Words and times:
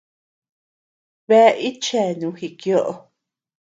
Bea 1.27 1.49
itcheanu 1.69 2.27
jikioʼö. 2.37 2.93